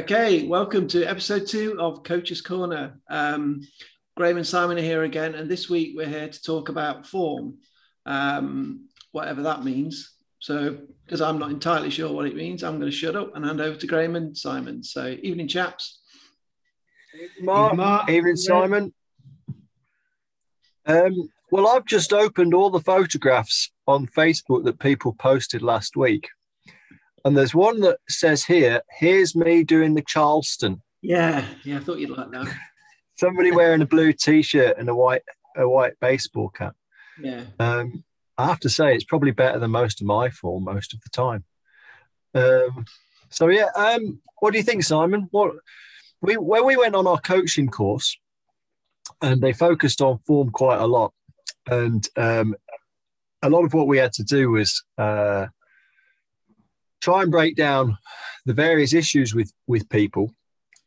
[0.00, 2.98] Okay, welcome to episode two of Coach's Corner.
[3.10, 3.60] Um,
[4.16, 7.58] Graham and Simon are here again, and this week we're here to talk about form,
[8.06, 10.14] um, whatever that means.
[10.38, 13.44] So, because I'm not entirely sure what it means, I'm going to shut up and
[13.44, 14.82] hand over to Graham and Simon.
[14.82, 16.00] So, evening, chaps.
[17.42, 18.08] Mark, Mark.
[18.08, 18.94] evening, Simon.
[20.86, 26.30] Um, well, I've just opened all the photographs on Facebook that people posted last week.
[27.24, 30.82] And there's one that says here, here's me doing the Charleston.
[31.02, 32.54] Yeah, yeah, I thought you'd like that.
[33.18, 35.22] Somebody wearing a blue t-shirt and a white
[35.56, 36.74] a white baseball cap.
[37.20, 38.04] Yeah, Um,
[38.38, 41.10] I have to say it's probably better than most of my form most of the
[41.10, 41.44] time.
[42.34, 42.86] Um,
[43.28, 45.28] so yeah, um, what do you think, Simon?
[45.30, 45.52] What
[46.22, 48.16] we when we went on our coaching course,
[49.20, 51.12] and they focused on form quite a lot,
[51.66, 52.54] and um,
[53.42, 55.46] a lot of what we had to do was uh,
[57.00, 57.96] try and break down
[58.46, 60.34] the various issues with with people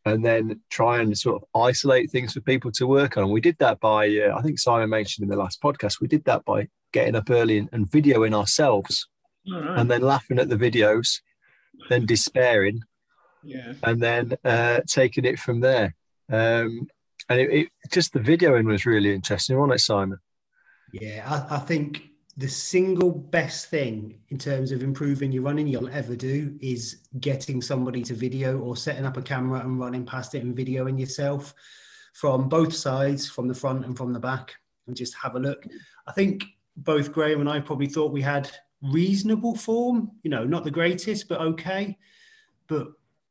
[0.05, 3.29] and then try and sort of isolate things for people to work on.
[3.29, 6.25] We did that by, uh, I think Simon mentioned in the last podcast, we did
[6.25, 9.07] that by getting up early and, and videoing ourselves
[9.51, 9.79] all right.
[9.79, 11.19] and then laughing at the videos,
[11.89, 12.81] then despairing,
[13.43, 15.95] yeah, and then uh, taking it from there.
[16.31, 16.87] Um,
[17.29, 20.19] and it, it, just the videoing was really interesting, wasn't it, Simon?
[20.91, 22.03] Yeah, I, I think
[22.37, 27.61] the single best thing in terms of improving your running you'll ever do is getting
[27.61, 31.53] somebody to video or setting up a camera and running past it and videoing yourself
[32.13, 34.55] from both sides, from the front and from the back,
[34.87, 35.65] and just have a look.
[36.07, 36.45] I think
[36.75, 38.49] both Graham and I probably thought we had
[38.81, 41.97] reasonable form, you know, not the greatest, but okay.
[42.67, 42.87] But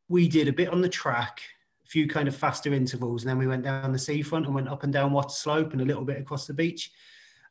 [0.09, 1.41] we did a bit on the track,
[1.85, 4.69] a few kind of faster intervals, and then we went down the seafront and went
[4.69, 6.93] up and down Water Slope and a little bit across the beach.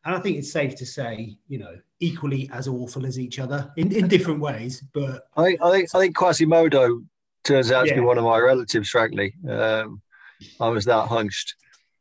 [0.03, 3.71] And I think it's safe to say, you know, equally as awful as each other
[3.77, 4.83] in, in different ways.
[4.93, 7.01] But I think I think I think Quasimodo
[7.43, 8.89] turns out to be one of my relatives.
[8.89, 10.01] Frankly, um,
[10.59, 11.55] I was that hunched.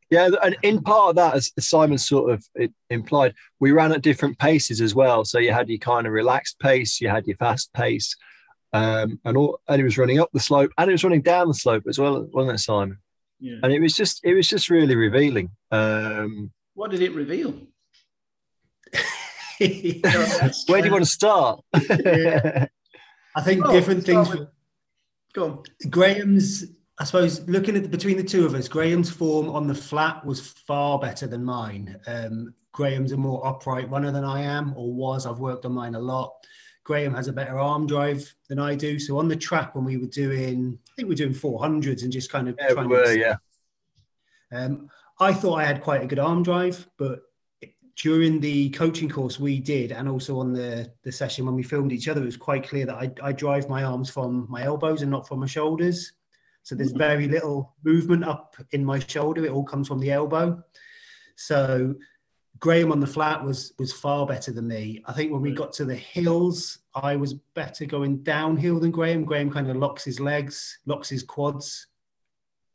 [0.09, 2.45] Yeah, and in part of that, as Simon sort of
[2.89, 5.23] implied, we ran at different paces as well.
[5.23, 8.13] So you had your kind of relaxed pace, you had your fast pace,
[8.73, 11.47] um, and all, and he was running up the slope, and he was running down
[11.47, 12.97] the slope as well, wasn't it, Simon?
[13.39, 13.57] yeah.
[13.63, 15.51] And it was just it was just really revealing.
[15.71, 17.53] Um, What did it reveal?
[20.67, 21.61] where do you want to start?
[21.89, 22.67] Yeah.
[23.35, 24.29] I think Oh, different things.
[24.29, 24.47] with-
[25.33, 25.63] Go on.
[25.89, 26.65] Graham's,
[26.99, 30.25] I suppose, looking at the, between the two of us, Graham's form on the flat
[30.25, 31.97] was far better than mine.
[32.07, 35.25] Um, Graham's a more upright runner than I am, or was.
[35.25, 36.33] I've worked on mine a lot.
[36.83, 38.99] Graham has a better arm drive than I do.
[38.99, 42.11] So on the track, when we were doing, I think we were doing 400s and
[42.11, 43.35] just kind of yeah, we trying were, to yeah.
[44.51, 47.19] Um, I thought I had quite a good arm drive, but
[48.01, 51.91] during the coaching course we did, and also on the, the session when we filmed
[51.91, 55.03] each other, it was quite clear that I, I drive my arms from my elbows
[55.03, 56.13] and not from my shoulders.
[56.63, 56.97] So there's mm-hmm.
[56.97, 59.45] very little movement up in my shoulder.
[59.45, 60.63] It all comes from the elbow.
[61.35, 61.93] So
[62.59, 65.03] Graham on the flat was was far better than me.
[65.05, 69.25] I think when we got to the hills, I was better going downhill than Graham.
[69.25, 71.85] Graham kind of locks his legs, locks his quads.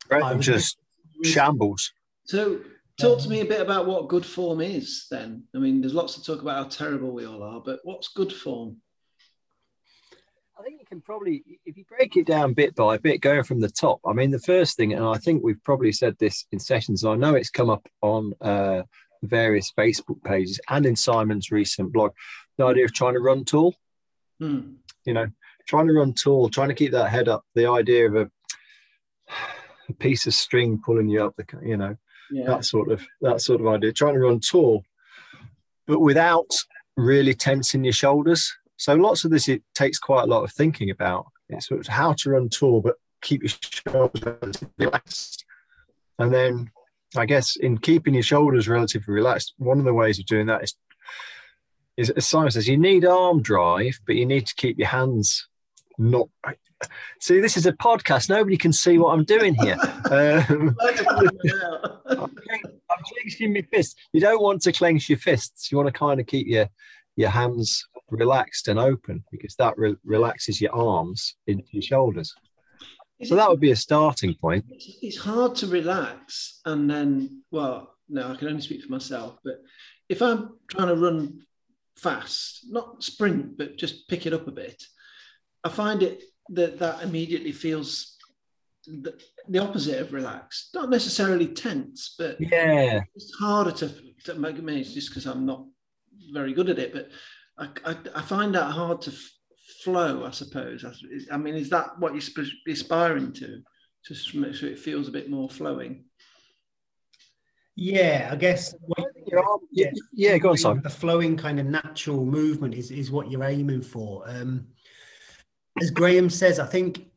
[0.09, 0.77] I Right, was- just
[1.25, 1.91] shambles.
[2.23, 2.59] So,
[2.99, 5.07] talk to me a bit about what good form is.
[5.09, 8.09] Then, I mean, there's lots to talk about how terrible we all are, but what's
[8.09, 8.77] good form?
[10.59, 13.61] I think you can probably, if you break it down bit by bit, going from
[13.61, 13.99] the top.
[14.05, 17.13] I mean, the first thing, and I think we've probably said this in sessions, and
[17.13, 18.81] I know it's come up on uh,
[19.21, 22.11] various Facebook pages and in Simon's recent blog,
[22.57, 23.75] the idea of trying to run tall,
[24.39, 24.73] Hmm.
[25.05, 25.27] you know,
[25.67, 28.29] trying to run tall, trying to keep that head up, the idea of a,
[29.89, 31.95] a piece of string pulling you up, the, you know,
[32.31, 32.45] Yeah.
[32.47, 33.91] that sort of that sort of idea.
[33.91, 34.83] Trying to run tall,
[35.85, 36.49] but without
[36.95, 38.53] really tensing your shoulders.
[38.77, 41.27] So lots of this it takes quite a lot of thinking about.
[41.49, 45.45] It's sort of how to run tall, but keep your shoulders relaxed.
[46.19, 46.71] And then
[47.15, 50.63] I guess in keeping your shoulders relatively relaxed, one of the ways of doing that
[50.63, 50.75] is
[51.95, 55.47] is as Simon says, you need arm drive, but you need to keep your hands
[55.97, 56.29] not
[57.19, 59.77] see this is a podcast nobody can see what i'm doing here
[60.11, 60.75] um,
[62.09, 63.95] I'm clenching my fists.
[64.13, 65.71] You don't want to clench your fists.
[65.71, 66.67] You want to kind of keep your
[67.15, 72.33] your hands relaxed and open because that re- relaxes your arms into your shoulders.
[73.19, 74.65] Is So it- that would be a starting point.
[74.69, 79.55] it's hard to relax and then well no i can only speak for myself but
[80.09, 81.41] if i'm trying to run
[81.97, 84.81] fast not sprint but just pick it up a bit
[85.63, 88.15] i find it that that immediately feels
[88.85, 89.13] the,
[89.49, 93.91] the opposite of relaxed not necessarily tense but Yeah, it's harder to,
[94.25, 95.65] to make me it's just because i'm not
[96.31, 97.09] very good at it but
[97.57, 99.31] I, I, I find that hard to f-
[99.83, 100.85] flow, I suppose.
[101.31, 103.61] I mean, is that what you're aspiring to?
[104.05, 106.05] Just to make sure it feels a bit more flowing.
[107.75, 108.73] Yeah, I guess.
[109.71, 110.83] yeah, yeah, go on, Simon.
[110.85, 114.23] A flowing kind of natural movement is, is what you're aiming for.
[114.27, 114.67] Um,
[115.81, 117.07] as Graham says, I think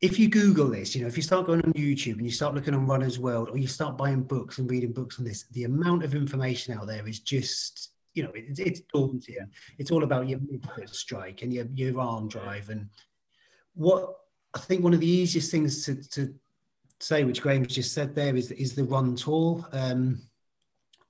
[0.00, 2.54] if you Google this, you know, if you start going on YouTube and you start
[2.54, 5.64] looking on Runner's World or you start buying books and reading books on this, the
[5.64, 9.36] amount of information out there is just, you know, it's, it's daunting.
[9.78, 12.68] It's all about your midfoot strike and your, your arm drive.
[12.70, 12.88] And
[13.74, 14.14] what
[14.54, 16.32] I think one of the easiest things to, to
[17.00, 19.66] say, which Graham just said there, is is the run tall.
[19.72, 20.22] Um,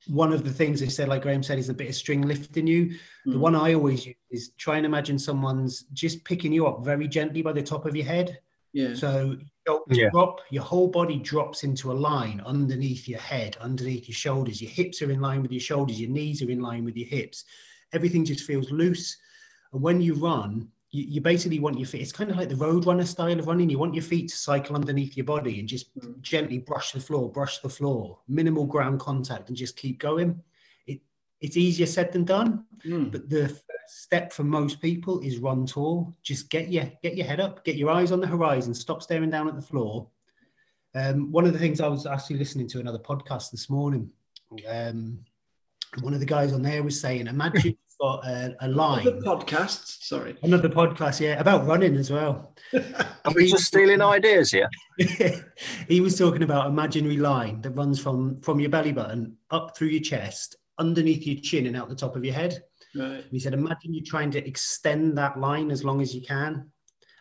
[0.08, 2.66] one of the things they said, like Graham said, is a bit of string lifting
[2.66, 2.86] you.
[2.86, 2.98] Mm.
[3.26, 3.40] The hmm.
[3.40, 7.42] one I always use is try and imagine someone's just picking you up very gently
[7.42, 8.38] by the top of your head.
[8.72, 8.94] Yeah.
[8.94, 9.36] So
[9.90, 10.08] yeah.
[10.10, 14.62] drop, your whole body drops into a line underneath your head, underneath your shoulders.
[14.62, 16.00] Your hips are in line with your shoulders.
[16.00, 17.44] Your knees are in line with your hips.
[17.92, 19.16] Everything just feels loose.
[19.72, 22.00] And when you run, you, you, basically want your feet.
[22.00, 23.68] It's kind of like the road runner style of running.
[23.68, 26.20] You want your feet to cycle underneath your body and just mm.
[26.22, 30.40] gently brush the floor, brush the floor, minimal ground contact, and just keep going.
[30.86, 31.00] It
[31.40, 33.12] it's easier said than done, mm.
[33.12, 33.64] but the first
[34.02, 36.14] step for most people is run tall.
[36.22, 39.30] Just get your get your head up, get your eyes on the horizon, stop staring
[39.30, 40.08] down at the floor.
[40.94, 44.10] Um, one of the things I was actually listening to another podcast this morning.
[44.66, 45.18] Um,
[46.00, 49.06] one of the guys on there was saying, imagine got a, a line.
[49.06, 50.36] Another podcast, sorry.
[50.42, 52.54] Another podcast, yeah, about running as well.
[52.74, 54.68] Are we just stealing ideas here?
[55.88, 59.88] he was talking about imaginary line that runs from from your belly button up through
[59.88, 62.62] your chest, underneath your chin, and out the top of your head.
[62.94, 63.24] Right.
[63.30, 66.70] He said, imagine you trying to extend that line as long as you can,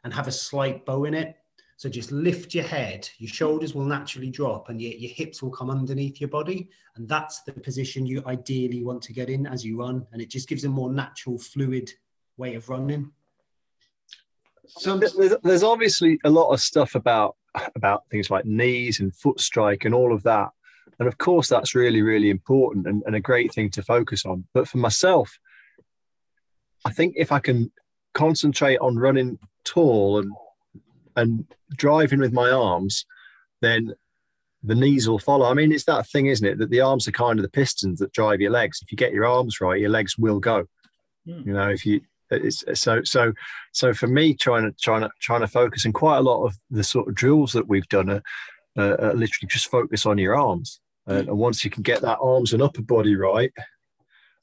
[0.04, 1.36] and have a slight bow in it.
[1.78, 5.52] So just lift your head, your shoulders will naturally drop and your, your hips will
[5.52, 6.70] come underneath your body.
[6.96, 10.04] And that's the position you ideally want to get in as you run.
[10.12, 11.92] And it just gives a more natural, fluid
[12.38, 13.12] way of running.
[14.66, 17.36] So there's, obviously a lot of stuff about
[17.76, 20.50] about things like knees and foot strike and all of that.
[21.00, 24.46] And of course, that's really, really important and, and a great thing to focus on.
[24.54, 25.38] But for myself,
[26.86, 27.72] I think if I can
[28.14, 30.32] concentrate on running tall and
[31.18, 33.06] and driving with my arms,
[33.62, 33.94] then
[34.64, 35.50] the knees will follow.
[35.50, 36.58] I mean, it's that thing, isn't it?
[36.60, 38.80] That the arms are kind of the pistons that drive your legs.
[38.82, 40.66] If you get your arms right, your legs will go.
[41.28, 41.46] Mm.
[41.46, 43.32] You know, if you it's so so
[43.72, 46.58] so for me trying to trying to trying to focus and quite a lot of
[46.70, 48.22] the sort of drills that we've done are,
[48.78, 51.20] uh, are literally just focus on your arms mm.
[51.20, 53.54] and once you can get that arms and upper body right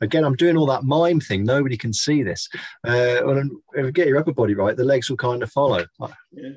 [0.04, 2.48] again i'm doing all that mime thing nobody can see this
[2.86, 5.84] uh, when you get your upper body right the legs will kind of follow
[6.32, 6.50] yeah.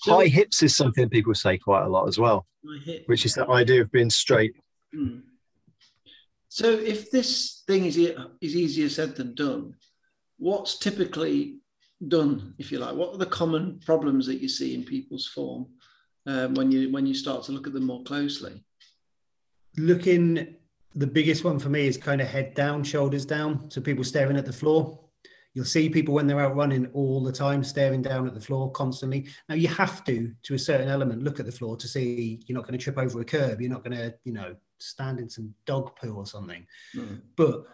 [0.00, 2.46] So, High hips is something people say quite a lot as well,
[3.06, 4.54] which is the idea of being straight.
[4.94, 5.20] Hmm.
[6.48, 9.74] So, if this thing is is easier said than done,
[10.38, 11.58] what's typically
[12.06, 12.94] done, if you like?
[12.94, 15.66] What are the common problems that you see in people's form
[16.26, 18.64] um, when you when you start to look at them more closely?
[19.76, 20.56] Looking,
[20.94, 24.36] the biggest one for me is kind of head down, shoulders down, so people staring
[24.36, 24.98] at the floor.
[25.54, 28.70] You'll see people when they're out running all the time, staring down at the floor
[28.72, 29.26] constantly.
[29.48, 32.56] Now you have to, to a certain element, look at the floor to see you're
[32.56, 33.60] not going to trip over a curb.
[33.60, 36.64] You're not going to, you know, stand in some dog poo or something.
[36.94, 37.22] Mm.
[37.36, 37.64] But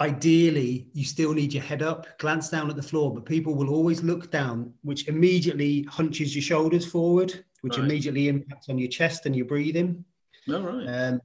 [0.00, 3.14] ideally, you still need your head up, glance down at the floor.
[3.14, 7.84] But people will always look down, which immediately hunches your shoulders forward, which right.
[7.86, 10.04] immediately impacts on your chest and your breathing.
[10.48, 10.86] All right.
[10.86, 11.20] Um,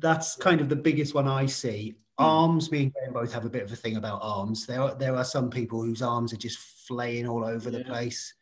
[0.00, 1.94] that's kind of the biggest one I see.
[2.18, 2.24] Hmm.
[2.24, 4.66] Arms, me and Graham both have a bit of a thing about arms.
[4.66, 7.78] There are, there are some people whose arms are just flaying all over yeah.
[7.78, 8.34] the place.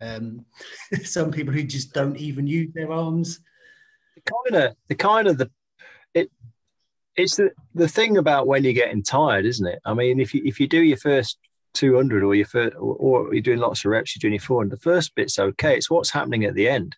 [0.00, 0.44] Um,
[1.04, 3.40] some people who just don't even use their arms.
[4.16, 5.50] The kind of the kind of the
[6.14, 6.30] it
[7.16, 9.80] it's the the thing about when you're getting tired, isn't it?
[9.84, 11.38] I mean, if you if you do your first
[11.74, 14.70] 200 or your first, or, or you're doing lots of reps, you're doing your 400.
[14.70, 15.76] The first bit's okay.
[15.76, 16.96] It's what's happening at the end.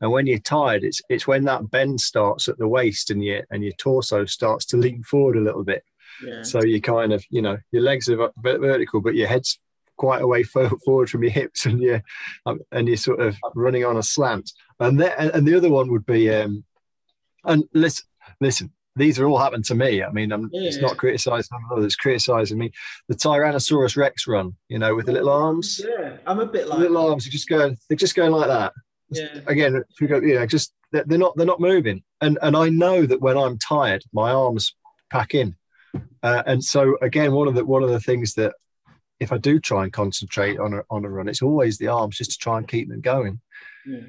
[0.00, 3.42] And when you're tired, it's it's when that bend starts at the waist and your
[3.50, 5.82] and your torso starts to lean forward a little bit.
[6.24, 6.42] Yeah.
[6.42, 9.58] So you kind of, you know, your legs are vertical, but your head's
[9.96, 12.00] quite a way forward from your hips, and you
[12.44, 14.52] um, and you're sort of running on a slant.
[14.80, 16.64] And then, and the other one would be, um,
[17.44, 18.04] and listen,
[18.40, 20.02] listen, these are all happened to me.
[20.02, 22.72] I mean, I'm, yeah, it's not criticizing others, criticizing me.
[23.08, 25.80] The Tyrannosaurus Rex run, you know, with the little arms.
[25.86, 27.26] Yeah, I'm a bit like little arms.
[27.26, 28.72] are just going, they're just going like that.
[29.10, 29.40] Yeah.
[29.46, 32.68] Again, if you go, you know, just they're not they're not moving, and and I
[32.68, 34.74] know that when I'm tired, my arms
[35.10, 35.56] pack in,
[36.22, 38.54] uh, and so again, one of the one of the things that
[39.20, 42.16] if I do try and concentrate on a on a run, it's always the arms
[42.16, 43.40] just to try and keep them going.
[43.86, 44.00] Yeah.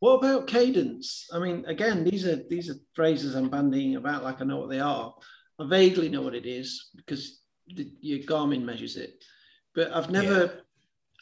[0.00, 1.26] What about cadence?
[1.32, 4.70] I mean, again, these are these are phrases I'm bandying about like I know what
[4.70, 5.14] they are.
[5.58, 9.22] I vaguely know what it is because the, your Garmin measures it.
[9.74, 10.44] but I've never.
[10.44, 10.50] Yeah.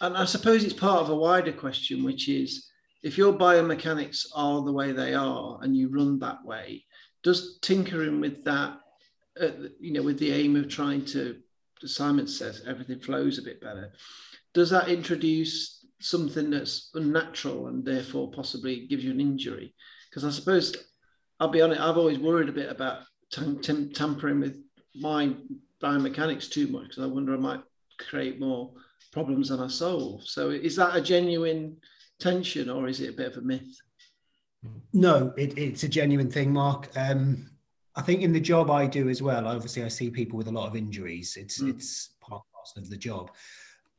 [0.03, 2.69] And I suppose it's part of a wider question, which is
[3.07, 6.85] if your biomechanics are the way they are and you run that way,
[7.23, 8.81] does tinkering with that,
[9.41, 11.37] uh, you know, with the aim of trying to,
[11.85, 13.93] as Simon says, everything flows a bit better,
[14.55, 19.73] does that introduce something that's unnatural and therefore possibly gives you an injury?
[20.11, 20.75] Because I suppose,
[21.39, 24.61] I'll be honest, I've always worried a bit about tam- tam- tampering with
[24.97, 25.33] my
[25.81, 27.63] biomechanics too much because I wonder I might
[28.01, 28.73] create more
[29.13, 30.25] problems than I solve.
[30.25, 31.77] So is that a genuine
[32.19, 33.81] tension or is it a bit of a myth?
[34.93, 36.89] No, it, it's a genuine thing, Mark.
[36.97, 37.51] Um,
[37.95, 40.53] I think in the job I do as well, obviously I see people with a
[40.53, 41.37] lot of injuries.
[41.39, 41.71] It's mm.
[41.71, 42.43] it's part
[42.77, 43.31] of the job.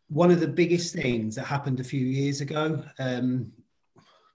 [0.10, 3.52] One of the biggest things that happened a few years ago, um,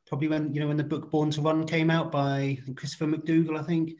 [0.06, 3.58] probably when you know when the book Born to Run came out by Christopher McDougall,
[3.58, 3.92] I think.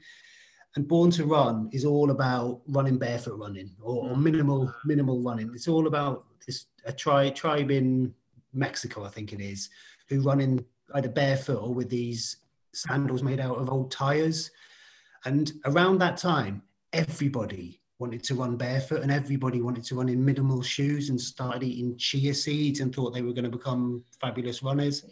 [0.74, 5.50] And Born to Run is all about running barefoot running or, or minimal minimal running.
[5.54, 8.14] It's all about this a tri- tribe in
[8.52, 9.68] Mexico, I think it is,
[10.08, 12.36] who run in either barefoot or with these
[12.74, 14.50] sandals made out of old tires.
[15.24, 20.24] And around that time, everybody wanted to run barefoot and everybody wanted to run in
[20.24, 24.62] minimal shoes and started eating chia seeds and thought they were going to become fabulous
[24.62, 25.04] runners.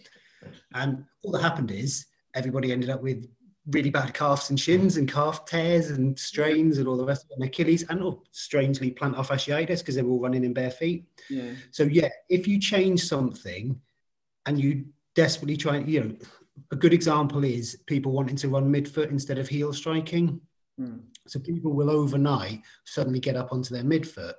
[0.74, 3.28] And all that happened is everybody ended up with
[3.68, 7.30] really bad calves and shins and calf tears and strains and all the rest of
[7.30, 10.70] it, and Achilles and oh, strangely plantar fasciitis because they were all running in bare
[10.70, 11.04] feet.
[11.28, 11.52] Yeah.
[11.70, 13.80] So yeah, if you change something
[14.46, 16.16] and you desperately try, you know,
[16.72, 20.40] a good example is people wanting to run midfoot instead of heel striking.
[20.80, 21.02] Mm.
[21.26, 24.34] So people will overnight suddenly get up onto their midfoot.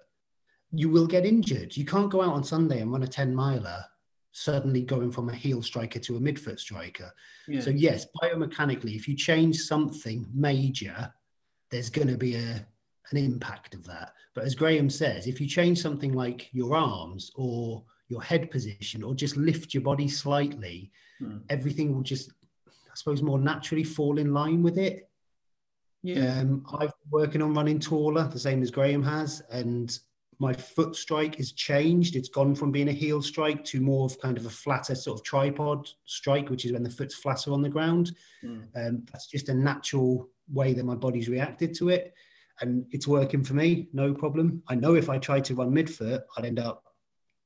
[0.71, 1.75] You will get injured.
[1.75, 3.83] You can't go out on Sunday and run a 10 miler
[4.31, 7.11] suddenly going from a heel striker to a midfoot striker.
[7.47, 7.61] Yeah.
[7.61, 11.13] So yes, biomechanically, if you change something major,
[11.69, 12.65] there's going to be a
[13.11, 14.13] an impact of that.
[14.33, 19.03] But as Graham says, if you change something like your arms or your head position
[19.03, 21.41] or just lift your body slightly, mm.
[21.49, 22.31] everything will just,
[22.67, 25.09] I suppose, more naturally fall in line with it.
[26.03, 26.39] Yeah.
[26.39, 29.97] Um, I've been working on running taller, the same as Graham has, and
[30.41, 32.15] my foot strike is changed.
[32.15, 35.19] It's gone from being a heel strike to more of kind of a flatter sort
[35.19, 38.15] of tripod strike, which is when the foot's flatter on the ground.
[38.43, 38.63] Mm.
[38.75, 42.15] Um, that's just a natural way that my body's reacted to it.
[42.59, 44.63] And it's working for me, no problem.
[44.67, 46.85] I know if I tried to run midfoot, I'd end up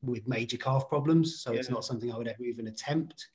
[0.01, 1.41] with major calf problems.
[1.41, 1.59] So yeah.
[1.59, 3.27] it's not something I would ever even attempt.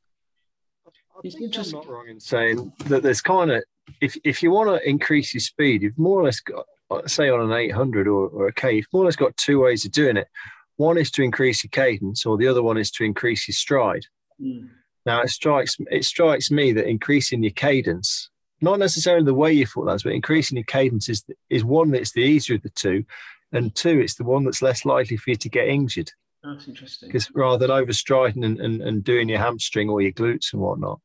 [0.86, 3.62] I think I'm not wrong in saying that there's kind of
[4.00, 6.64] if if you want to increase your speed, you've more or less got
[7.06, 9.84] say on an 800 or, or a K, you've more or less got two ways
[9.84, 10.28] of doing it.
[10.76, 14.06] One is to increase your cadence, or the other one is to increase your stride.
[14.40, 14.70] Mm.
[15.06, 18.30] Now it strikes it strikes me that increasing your cadence,
[18.60, 22.12] not necessarily the way your foot lands, but increasing your cadence is is one that's
[22.12, 23.04] the easier of the two,
[23.52, 26.12] and two, it's the one that's less likely for you to get injured.
[26.42, 27.08] That's interesting.
[27.08, 31.00] Because rather than overstriding and, and, and doing your hamstring or your glutes and whatnot,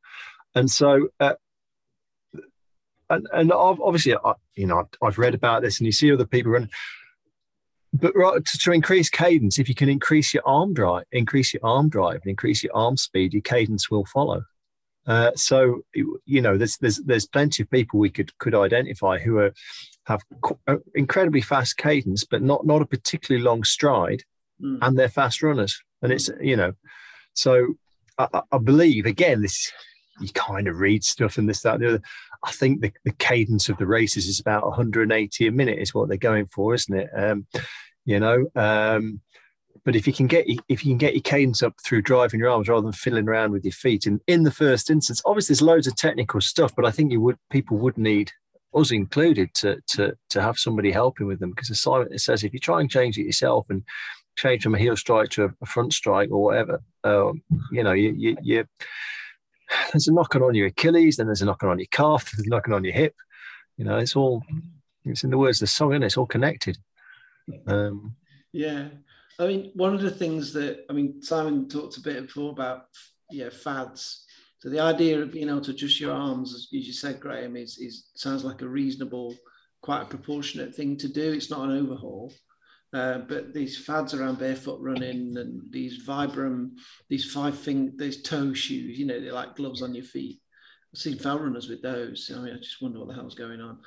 [0.53, 1.33] and so uh,
[3.09, 6.25] and, and obviously, I, you know, I've, I've, read about this, and you see other
[6.25, 6.69] people run.
[7.93, 11.65] But right, to, to, increase cadence, if you can increase your arm drive, increase your
[11.65, 14.43] arm drive, and increase your arm speed, your cadence will follow.
[15.07, 19.37] Uh, so you know, there's there's there's plenty of people we could could identify who
[19.37, 19.53] are
[20.05, 20.21] have
[20.67, 24.23] uh, incredibly fast cadence, but not not a particularly long stride,
[24.61, 24.79] mm.
[24.81, 25.79] and they're fast runners.
[26.01, 26.73] And it's you know,
[27.33, 27.75] so
[28.17, 29.71] I, I believe again this
[30.19, 32.01] you kind of read stuff and this that and the other.
[32.43, 36.07] I think the, the cadence of the races is about 180 a minute is what
[36.07, 37.09] they're going for, isn't it?
[37.15, 37.47] Um,
[38.05, 39.21] you know, um,
[39.83, 42.49] but if you can get if you can get your cadence up through driving your
[42.49, 45.61] arms rather than fiddling around with your feet, and in the first instance, obviously there's
[45.61, 48.31] loads of technical stuff, but I think you would people would need
[48.73, 52.53] us included to to to have somebody helping with them because the Simon says if
[52.53, 53.83] you try and change it yourself and
[54.35, 57.41] change from a heel strike to a front strike or whatever, um,
[57.71, 58.65] you know, you, you, you
[59.91, 62.49] there's a knocking on your Achilles, then there's a knocking on your calf, there's a
[62.49, 63.15] knocking on your hip.
[63.77, 64.43] You know, it's all
[65.03, 66.07] it's in the words of the song, and it?
[66.07, 66.77] it's all connected.
[67.67, 68.15] Um,
[68.53, 68.87] yeah,
[69.39, 72.85] I mean, one of the things that I mean, Simon talked a bit before about
[73.29, 74.25] yeah fads.
[74.59, 77.77] So the idea of being able to adjust your arms, as you said, Graham, is
[77.77, 79.35] is sounds like a reasonable,
[79.81, 81.33] quite a proportionate thing to do.
[81.33, 82.33] It's not an overhaul.
[82.95, 86.71] Uh, but these fads around barefoot running and these Vibram,
[87.09, 90.39] these five finger, these toe shoes, you know, they're like gloves on your feet.
[90.93, 92.31] I've seen fell runners with those.
[92.33, 93.79] I mean, I just wonder what the hell's going on.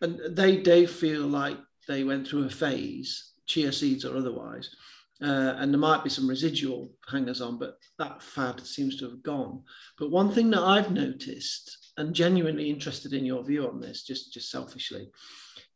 [0.00, 4.74] And they they feel like they went through a phase, chia seeds or otherwise,
[5.20, 9.22] uh, and there might be some residual hangers on, but that fad seems to have
[9.22, 9.62] gone.
[9.98, 14.32] But one thing that I've noticed, and genuinely interested in your view on this, just
[14.32, 15.10] just selfishly,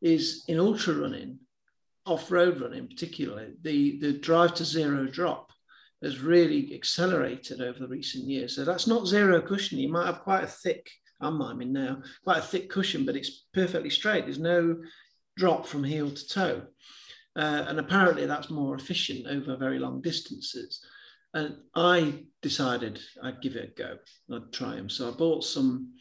[0.00, 1.38] is in ultra running
[2.04, 5.52] off-road running, particularly the the drive to zero drop
[6.02, 8.56] has really accelerated over the recent years.
[8.56, 9.78] So that's not zero cushion.
[9.78, 10.90] You might have quite a thick,
[11.20, 14.24] I'm miming now, quite a thick cushion, but it's perfectly straight.
[14.24, 14.78] There's no
[15.36, 16.62] drop from heel to toe.
[17.36, 20.84] Uh, and apparently that's more efficient over very long distances.
[21.34, 23.96] And I decided I'd give it a go.
[24.34, 24.90] I'd try them.
[24.90, 25.92] So I bought some,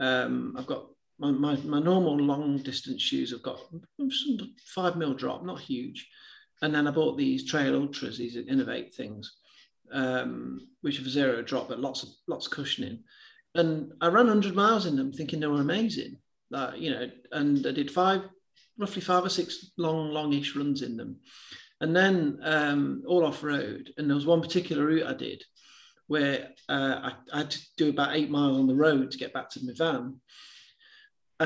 [0.00, 0.86] um, I've got
[1.18, 3.32] my, my, my normal long distance shoes.
[3.32, 3.60] I've got
[3.98, 4.38] some
[4.74, 6.08] five mil drop, not huge.
[6.62, 9.36] And then I bought these Trail Ultras, these Inov-8 things,
[9.92, 13.00] um, which have zero drop, but lots of lots of cushioning.
[13.54, 16.18] And I ran 100 miles in them thinking they were amazing.
[16.76, 18.22] You know, and I did five,
[18.78, 21.20] roughly five or six long, longish runs in them
[21.82, 23.92] and then um, all off road.
[23.98, 25.42] And there was one particular route I did
[26.06, 29.34] where uh, I, I, had to do about eight miles on the road to get
[29.34, 30.20] back to my van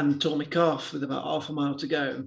[0.01, 2.25] and tore my calf with about half a mile to go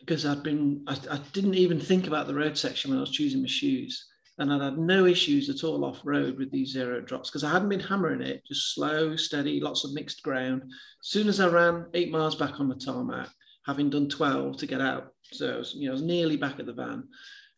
[0.00, 3.10] because I'd been, I, I didn't even think about the road section when I was
[3.10, 4.06] choosing my shoes.
[4.38, 7.50] And I'd had no issues at all off road with these zero drops because I
[7.50, 10.62] hadn't been hammering it, just slow, steady, lots of mixed ground.
[10.64, 13.28] As soon as I ran eight miles back on the tarmac,
[13.66, 15.12] having done 12 to get out.
[15.30, 17.06] So I was, you know, I was nearly back at the van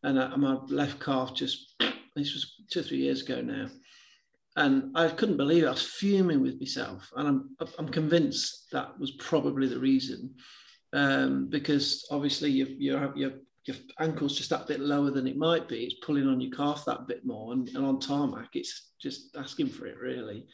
[0.02, 1.74] and I, my left calf just
[2.16, 3.68] this was two or three years ago now
[4.56, 5.68] and I couldn't believe it.
[5.68, 10.34] I was fuming with myself, and I'm I'm convinced that was probably the reason,
[10.92, 13.32] um, because obviously your your your
[13.64, 15.84] your ankle's just that bit lower than it might be.
[15.84, 19.68] It's pulling on your calf that bit more, and, and on tarmac, it's just asking
[19.68, 20.46] for it really.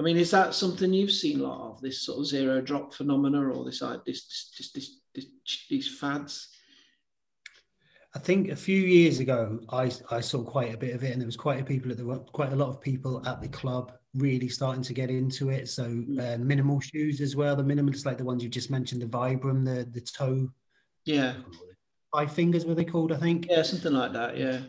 [0.00, 2.94] I mean, is that something you've seen a lot of this sort of zero drop
[2.94, 5.26] phenomena, or this this this, this, this
[5.68, 6.48] these fads?
[8.14, 11.20] I think a few years ago, I, I saw quite a bit of it, and
[11.20, 13.92] there was quite a people at the quite a lot of people at the club
[14.14, 15.68] really starting to get into it.
[15.68, 16.18] So mm.
[16.18, 19.64] uh, minimal shoes as well, the minimalist like the ones you just mentioned, the Vibram,
[19.64, 20.48] the the toe,
[21.04, 21.34] yeah,
[22.12, 23.12] five fingers were they called?
[23.12, 23.46] I think.
[23.50, 24.38] Yeah, something like that.
[24.38, 24.60] Yeah.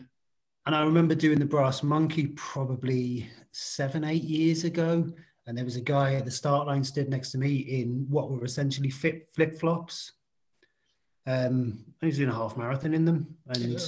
[0.66, 5.10] And I remember doing the brass monkey probably seven, eight years ago.
[5.46, 8.30] And there was a guy at the start line stood next to me in what
[8.30, 10.12] were essentially flip flip flops
[11.30, 13.78] um, I was doing a half marathon in them, and yeah.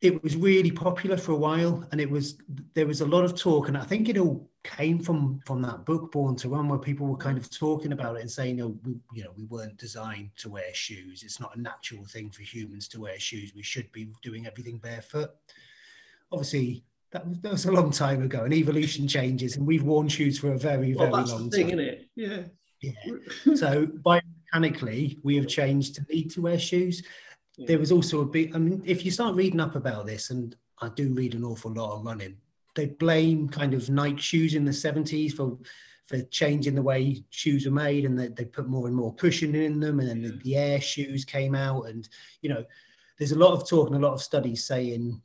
[0.00, 1.86] it was really popular for a while.
[1.92, 2.38] And it was
[2.74, 5.84] there was a lot of talk, and I think it all came from from that
[5.84, 8.76] book, Born to Run, where people were kind of talking about it and saying, "No,
[8.84, 11.22] we, you know, we weren't designed to wear shoes.
[11.22, 13.52] It's not a natural thing for humans to wear shoes.
[13.54, 15.30] We should be doing everything barefoot."
[16.32, 20.08] Obviously, that was, that was a long time ago, and evolution changes, and we've worn
[20.08, 21.78] shoes for a very, well, very long thing, time.
[21.78, 22.08] Isn't it?
[22.16, 22.42] Yeah.
[22.80, 23.54] Yeah.
[23.54, 24.20] so by
[24.54, 27.02] mechanically we have changed to need to wear shoes.
[27.56, 27.66] Yeah.
[27.68, 30.56] There was also a big, I mean, if you start reading up about this, and
[30.80, 32.36] I do read an awful lot on running,
[32.74, 35.58] they blame kind of Nike shoes in the 70s for
[36.06, 39.62] for changing the way shoes were made and they, they put more and more cushioning
[39.62, 40.28] in them and then yeah.
[40.28, 42.10] the, the air shoes came out and
[42.42, 42.62] you know
[43.18, 45.18] there's a lot of talk and a lot of studies saying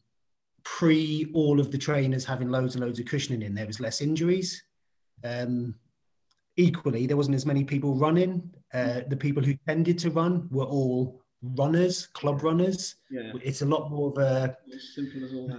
[0.64, 4.00] pre all of the trainers having loads and loads of cushioning in there was less
[4.00, 4.64] injuries
[5.26, 5.76] um,
[6.60, 8.54] equally, there wasn't as many people running.
[8.74, 12.96] Uh, the people who tended to run were all runners, club runners.
[13.10, 13.32] Yeah.
[13.44, 14.58] It's a lot more of a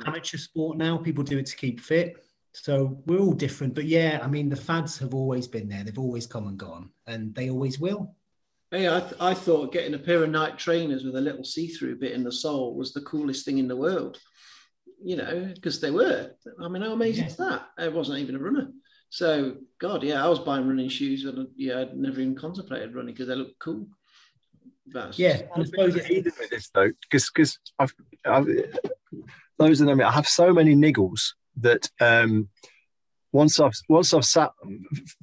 [0.07, 0.99] amateur sport now.
[0.99, 2.17] People do it to keep fit.
[2.53, 3.75] So we're all different.
[3.75, 5.85] But yeah, I mean, the fads have always been there.
[5.85, 8.15] They've always come and gone, and they always will.
[8.71, 11.99] Hey, I, th- I thought getting a pair of Nike trainers with a little see-through
[11.99, 14.19] bit in the sole was the coolest thing in the world.
[15.03, 16.33] You know, because they were.
[16.63, 17.31] I mean, how amazing yeah.
[17.31, 17.69] is that?
[17.79, 18.71] I wasn't even a runner.
[19.11, 23.13] So, God, yeah, I was buying running shoes and yeah, I'd never even contemplated running
[23.13, 23.89] because they look cool.
[24.87, 27.93] That's yeah, I suppose it's easy with this though, because because I've,
[28.25, 28.47] I've
[29.59, 32.49] those of them I have so many niggles that um,
[33.33, 34.53] once I've once I've sat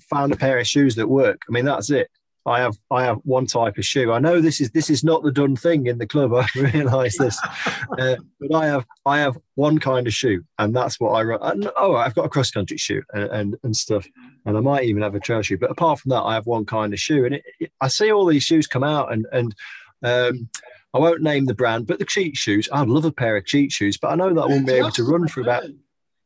[0.10, 2.10] found a pair of shoes that work, I mean that's it.
[2.48, 4.14] I have I have one type of shoe.
[4.14, 6.34] I know this is this is not the done thing in the club.
[6.36, 7.38] I realise this,
[8.00, 11.40] uh, but I have I have one kind of shoe, and that's what I run.
[11.42, 14.08] And, oh, I've got a cross country shoe and, and, and stuff,
[14.46, 15.58] and I might even have a trail shoe.
[15.58, 18.12] But apart from that, I have one kind of shoe, and it, it, I see
[18.12, 19.54] all these shoes come out, and and
[20.04, 20.50] um,
[20.94, 22.70] I won't name the brand, but the cheat shoes.
[22.72, 24.92] I'd love a pair of cheat shoes, but I know that I won't be able
[24.92, 25.64] to run for about.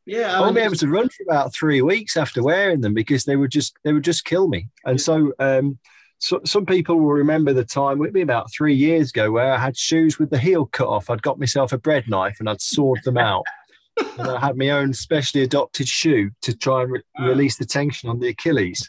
[0.04, 3.24] Yeah, I, won't be able to run for about three weeks after wearing them because
[3.24, 4.68] they would just they would just kill me.
[4.84, 5.78] And so um,
[6.22, 9.58] so, some people will remember the time, it'd be about three years ago, where I
[9.58, 11.10] had shoes with the heel cut off.
[11.10, 13.42] I'd got myself a bread knife and I'd sawed them out.
[14.18, 18.08] and I had my own specially adopted shoe to try and re- release the tension
[18.08, 18.88] on the Achilles.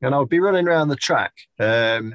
[0.00, 2.14] And I would be running around the track, um,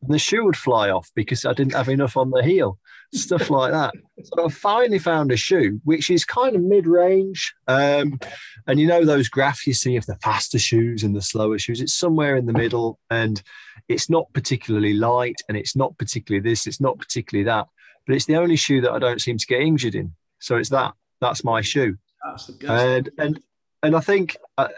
[0.00, 2.78] and the shoe would fly off because I didn't have enough on the heel,
[3.12, 3.92] stuff like that.
[4.22, 8.18] So I finally found a shoe which is kind of mid-range, um,
[8.66, 11.82] and you know those graphs you see of the faster shoes and the slower shoes.
[11.82, 13.42] It's somewhere in the middle, and
[13.88, 17.66] it's not particularly light and it's not particularly this, it's not particularly that.
[18.06, 20.14] but it's the only shoe that I don't seem to get injured in.
[20.38, 20.94] So it's that.
[21.20, 21.96] That's my shoe.
[22.24, 22.50] That's.
[22.68, 23.40] And and
[23.82, 24.68] and I think uh,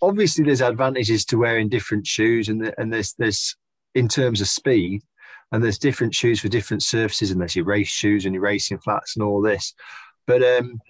[0.00, 3.56] obviously there's advantages to wearing different shoes, and the, and there's there's
[3.94, 5.02] in terms of speed,
[5.52, 8.78] and there's different shoes for different surfaces, and there's your race shoes and your racing
[8.78, 9.74] flats and all this.
[10.26, 10.80] But um,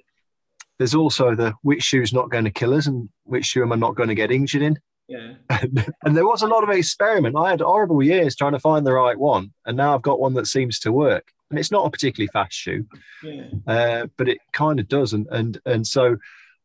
[0.79, 3.77] there's also the which shoe's not going to kill us and which shoe am I
[3.77, 4.79] not going to get injured in.
[5.09, 5.35] Yeah.
[6.05, 7.37] And, there was a lot of experiment.
[7.37, 10.35] I had horrible years trying to find the right one, and now I've got one
[10.35, 11.29] that seems to work.
[11.51, 12.87] And it's not a particularly fast shoe,
[13.23, 13.45] Yeah.
[13.67, 15.13] uh, but it kind of does.
[15.13, 16.17] And and and so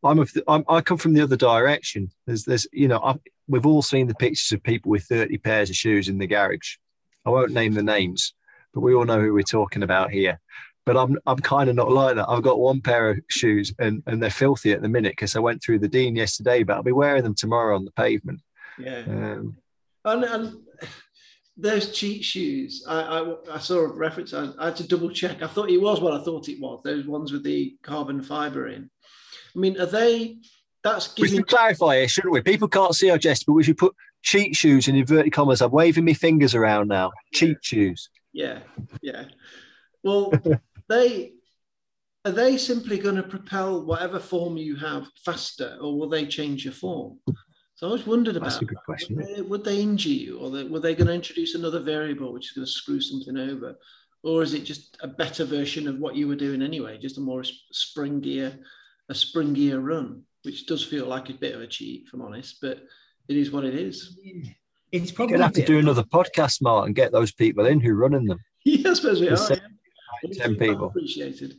[0.03, 2.11] I'm, of the, I'm I come from the other direction.
[2.25, 5.69] There's there's you know I've, we've all seen the pictures of people with 30 pairs
[5.69, 6.77] of shoes in the garage.
[7.25, 8.33] I won't name the names,
[8.73, 10.39] but we all know who we're talking about here.
[10.85, 12.29] But I'm I'm kind of not like that.
[12.29, 15.39] I've got one pair of shoes and and they're filthy at the minute because I
[15.39, 18.41] went through the Dean yesterday, but I'll be wearing them tomorrow on the pavement.
[18.79, 19.03] Yeah.
[19.07, 19.57] Um,
[20.05, 20.57] And, and
[21.57, 24.33] those cheat shoes, I, I, I saw a reference.
[24.33, 25.43] I, I had to double check.
[25.43, 26.81] I thought it was what I thought it was.
[26.83, 28.89] Those ones with the carbon fiber in.
[29.55, 30.37] I mean, are they?
[30.83, 32.41] That's we should clarify here, shouldn't we?
[32.41, 35.61] People can't see our gesture, but we should put cheat shoes in inverted commas.
[35.61, 37.11] I'm waving my fingers around now.
[37.33, 38.09] Cheat shoes.
[38.31, 38.59] Yeah,
[39.01, 39.25] yeah.
[40.03, 40.31] Well,
[40.89, 41.33] they
[42.25, 46.65] are they simply going to propel whatever form you have faster, or will they change
[46.65, 47.17] your form?
[47.75, 48.49] So I always wondered about.
[48.49, 49.15] That's a good question.
[49.15, 52.33] Would they, would they injure you, or they, were they going to introduce another variable
[52.33, 53.75] which is going to screw something over,
[54.23, 57.21] or is it just a better version of what you were doing anyway, just a
[57.21, 58.57] more springier,
[59.07, 62.57] a springier run, which does feel like a bit of a cheat, if I'm honest,
[62.61, 62.83] but
[63.29, 64.19] it is what it is.
[64.91, 67.79] It's You're probably gonna have to do another podcast, Mark, and get those people in
[67.79, 68.39] who are running them.
[68.65, 69.37] yeah, I suppose we are.
[69.49, 69.59] Yeah.
[70.21, 70.87] Seven, Well, Ten feedback people.
[70.87, 71.55] appreciated.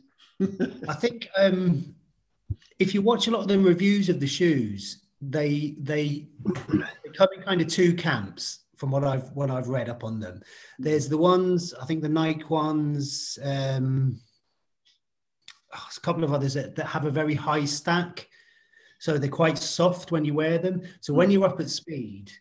[0.89, 1.95] I think um,
[2.79, 6.27] if you watch a lot of the reviews of the shoes, they they
[6.69, 10.19] they come in kind of two camps from what I've what I've read up on
[10.19, 10.41] them.
[10.79, 14.19] There's the ones I think the Nike ones, um,
[15.75, 18.27] oh, a couple of others that, that have a very high stack,
[18.99, 20.81] so they're quite soft when you wear them.
[21.01, 22.31] So when you're up at speed,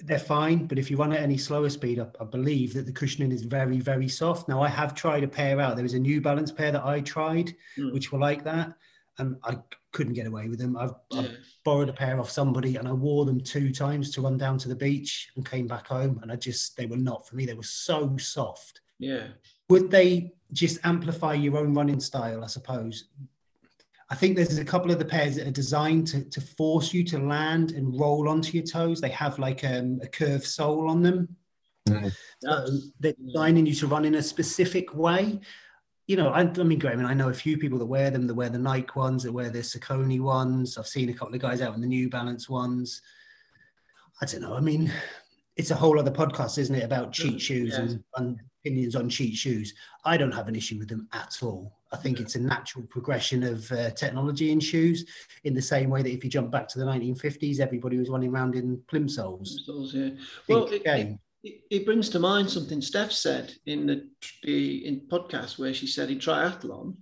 [0.00, 0.66] they're fine.
[0.66, 3.42] But if you run at any slower speed, I, I believe that the cushioning is
[3.42, 4.48] very very soft.
[4.48, 5.76] Now I have tried a pair out.
[5.76, 7.92] There was a New Balance pair that I tried Mm.
[7.92, 8.72] which were like that.
[9.20, 9.58] And I
[9.90, 10.76] couldn't get away with them.
[10.76, 11.22] I've, Yeah.
[11.22, 14.58] I've borrowed a pair off somebody and I wore them two times to run down
[14.58, 16.20] to the beach and came back home.
[16.22, 17.44] And I just, they were not for me.
[17.44, 18.80] They were so soft.
[19.00, 19.26] Yeah.
[19.70, 22.44] Would they just amplify your own running style?
[22.44, 23.08] I suppose.
[24.10, 27.04] I think there's a couple of the pairs that are designed to, to force you
[27.04, 29.00] to land and roll onto your toes.
[29.00, 31.36] They have like um, a curved sole on them.
[31.86, 32.10] So
[32.42, 35.40] That's, they're designing you to run in a specific way.
[36.06, 38.26] You know, I, I mean, Graham, I know a few people that wear them.
[38.26, 40.78] That wear the Nike ones, that wear the Saucony ones.
[40.78, 43.02] I've seen a couple of guys out in the New Balance ones.
[44.22, 44.54] I don't know.
[44.54, 44.90] I mean,
[45.56, 47.80] it's a whole other podcast, isn't it, about cheat shoes Yeah.
[47.80, 49.74] and, and opinions on cheat shoes.
[50.04, 51.78] I don't have an issue with them at all.
[51.92, 55.06] I think it's a natural progression of uh, technology in shoes,
[55.44, 58.34] in the same way that if you jump back to the 1950s, everybody was running
[58.34, 59.48] around in plimsolls.
[59.64, 60.10] Souls, yeah.
[60.48, 64.08] Well, it, it, it, it brings to mind something Steph said in the,
[64.42, 66.96] the in podcast where she said in triathlon,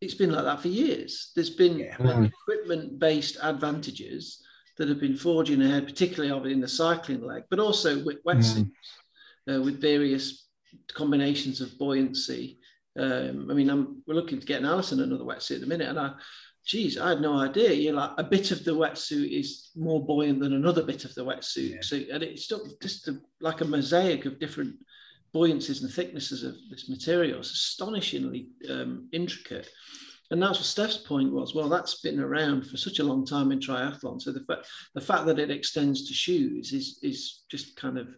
[0.00, 1.32] it's been like that for years.
[1.34, 1.96] There's been Yeah.
[1.96, 2.30] Mm.
[2.48, 4.42] equipment-based advantages
[4.78, 8.22] that have been forging ahead, particularly of it in the cycling leg, but also with
[8.24, 8.70] wetsuits,
[9.52, 10.47] uh, with various
[10.94, 12.58] combinations of buoyancy.
[12.98, 15.88] Um, I mean, I'm, we're looking to get an Allison another wetsuit at the minute,
[15.88, 16.14] and I,
[16.66, 17.72] geez, I had no idea.
[17.72, 21.24] You're like a bit of the wetsuit is more buoyant than another bit of the
[21.24, 21.70] wetsuit.
[21.70, 21.76] Yeah.
[21.80, 24.74] So, and it's still just a, like a mosaic of different
[25.32, 27.38] buoyancies and thicknesses of this material.
[27.38, 29.68] It's astonishingly um, intricate.
[30.30, 31.54] And that's what Steph's point was.
[31.54, 34.20] Well, that's been around for such a long time in triathlon.
[34.20, 38.08] So the fact the fact that it extends to shoes is is just kind of,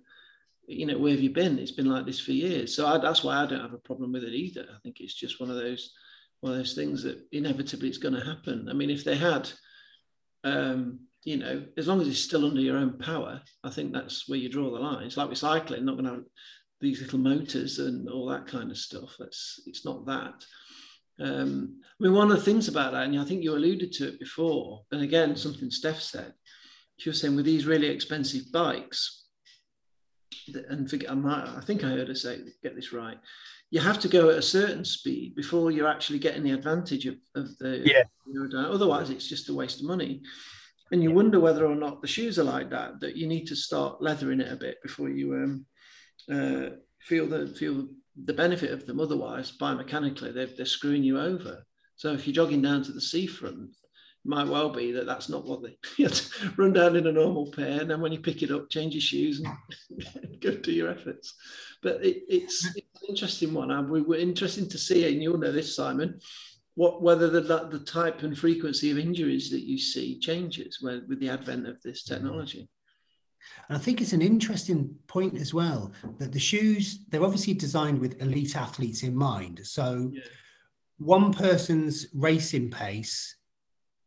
[0.71, 1.59] you know, where have you been?
[1.59, 2.75] It's been like this for years.
[2.75, 4.67] So I, that's why I don't have a problem with it either.
[4.71, 5.93] I think it's just one of those
[6.41, 8.69] one of those things that inevitably it's going to happen.
[8.71, 9.51] I mean, if they had,
[10.43, 14.27] um, you know, as long as it's still under your own power, I think that's
[14.27, 15.05] where you draw the line.
[15.05, 16.25] It's like recycling, not going to have
[16.81, 19.17] these little motors and all that kind of stuff.
[19.19, 20.45] That's it's not that.
[21.21, 24.09] Um, I mean, one of the things about that, and I think you alluded to
[24.09, 26.33] it before, and again, something Steph said,
[26.97, 29.20] she was saying with these really expensive bikes,
[30.69, 33.19] and forget, I, might, I think I heard her say, get this right,
[33.71, 37.17] you have to go at a certain speed before you're actually getting the advantage of,
[37.35, 38.03] of the Yeah.
[38.29, 38.75] aerodynamic.
[38.75, 40.23] Otherwise, it's just a waste of money.
[40.93, 43.55] And you wonder whether or not the shoes are like that, that you need to
[43.57, 45.67] start leathering it a bit before you um,
[46.33, 47.87] uh, feel the feel
[48.25, 48.99] the benefit of them.
[48.99, 51.65] Otherwise, biomechanically, they're, they're screwing you over.
[51.95, 53.71] So if you're jogging down to the seafront,
[54.25, 57.51] might well be that that's not what they you to run down in a normal
[57.51, 60.91] pair, and then when you pick it up, change your shoes and go do your
[60.91, 61.35] efforts.
[61.83, 63.71] But it, it's, it's, an interesting one.
[63.71, 66.21] And we were interesting to see, and you'll know this, Simon,
[66.75, 71.21] what whether the, the type and frequency of injuries that you see changes with, with
[71.21, 72.15] the advent of this mm-hmm.
[72.15, 72.69] technology.
[73.69, 77.99] And I think it's an interesting point as well that the shoes, they're obviously designed
[77.99, 79.61] with elite athletes in mind.
[79.65, 80.23] So yeah.
[80.99, 83.37] one person's racing pace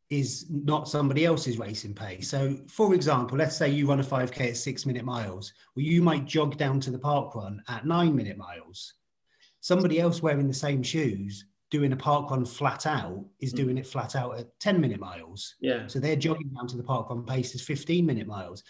[0.10, 2.30] is not somebody else's racing pace.
[2.30, 6.02] So, for example, let's say you run a 5K at six minute miles, well, you
[6.02, 8.94] might jog down to the park run at nine minute miles.
[9.62, 13.58] Somebody else wearing the same shoes doing a park run flat out is mm.
[13.58, 15.56] doing it flat out at 10 minute miles.
[15.60, 15.88] Yeah.
[15.88, 18.64] So they're jogging down to the park run pace is 15 minute miles.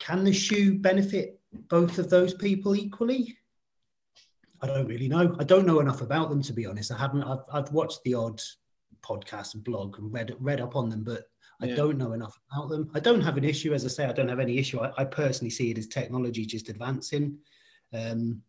[0.00, 1.38] Can the shoe benefit
[1.68, 3.36] both of those people equally?
[4.62, 5.36] I don't really know.
[5.38, 6.90] I don't know enough about them to be honest.
[6.90, 7.22] I haven't.
[7.22, 8.40] I've, I've watched the odd
[9.02, 11.24] podcast and blog and read read up on them, but
[11.62, 11.76] I yeah.
[11.76, 12.90] don't know enough about them.
[12.94, 14.06] I don't have an issue, as I say.
[14.06, 14.80] I don't have any issue.
[14.80, 17.38] I, I personally see it as technology just advancing.
[17.92, 18.42] Um,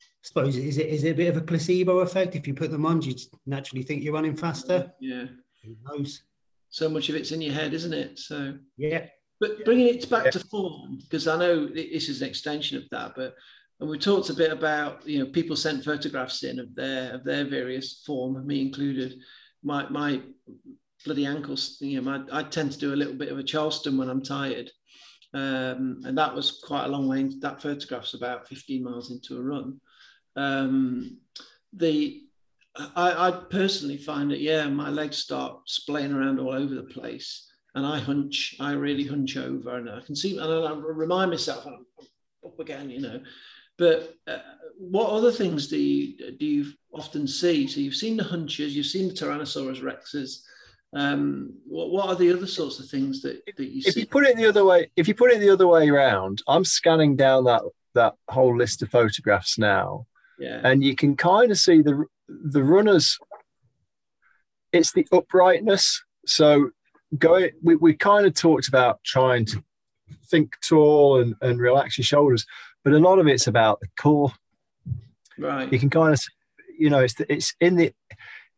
[0.00, 2.36] I suppose is it is it a bit of a placebo effect?
[2.36, 3.16] If you put them on, do you
[3.46, 4.92] naturally think you're running faster?
[5.00, 5.26] Yeah.
[5.64, 6.22] Who knows?
[6.70, 8.18] So much of it's in your head, isn't it?
[8.18, 9.06] So yeah.
[9.40, 13.14] But bringing it back to form, because I know this is an extension of that,
[13.16, 13.34] but
[13.80, 17.24] and we talked a bit about you know people sent photographs in of their of
[17.24, 19.20] their various form, me included.
[19.64, 20.20] My my
[21.04, 23.98] bloody ankles, you know, my, I tend to do a little bit of a Charleston
[23.98, 24.70] when I'm tired.
[25.34, 27.28] Um, and that was quite a long way.
[27.40, 29.80] That photograph's about 15 miles into a run.
[30.36, 31.18] Um,
[31.72, 32.22] the
[32.76, 37.48] I, I, personally find that yeah, my legs start splaying around all over the place
[37.74, 41.66] and I hunch, I really hunch over, and I can see, and I remind myself,
[41.66, 41.84] I'm
[42.44, 43.20] up again, you know.
[43.78, 44.38] But uh,
[44.78, 47.66] what other things do you do you often see?
[47.66, 50.42] So you've seen the hunches, you've seen the Tyrannosaurus rexes.
[50.96, 54.00] Um, what, what are the other sorts of things that, that you if see?
[54.00, 56.64] you put it the other way, if you put it the other way around, I'm
[56.64, 57.62] scanning down that
[57.94, 60.06] that whole list of photographs now,
[60.38, 60.60] yeah.
[60.62, 63.18] and you can kind of see the the runners.
[64.72, 66.02] It's the uprightness.
[66.26, 66.70] So
[67.18, 69.64] going we, we kind of talked about trying to
[70.26, 72.46] think tall and, and relax your shoulders
[72.84, 74.32] but a lot of it's about the core
[75.38, 76.20] right you can kind of
[76.78, 77.92] you know it's it's in the